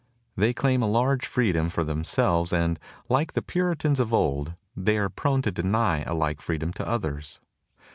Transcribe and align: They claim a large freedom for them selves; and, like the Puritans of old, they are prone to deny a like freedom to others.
They 0.35 0.51
claim 0.51 0.81
a 0.81 0.87
large 0.89 1.27
freedom 1.27 1.69
for 1.69 1.83
them 1.83 2.03
selves; 2.03 2.51
and, 2.51 2.79
like 3.07 3.33
the 3.33 3.41
Puritans 3.43 3.99
of 3.99 4.11
old, 4.11 4.55
they 4.75 4.97
are 4.97 5.09
prone 5.09 5.43
to 5.43 5.51
deny 5.51 6.01
a 6.05 6.15
like 6.15 6.41
freedom 6.41 6.73
to 6.73 6.87
others. 6.87 7.39